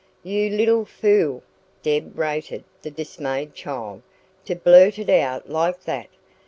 [0.23, 1.43] "You little FOOL!"
[1.83, 4.01] Deb rated the dismayed child,
[4.45, 6.07] "to blurt it out like that.